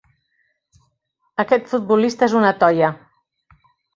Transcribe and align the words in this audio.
Aquest 1.43 1.69
futbolista 1.75 2.29
és 2.31 2.35
una 2.41 2.53
toia. 2.63 2.91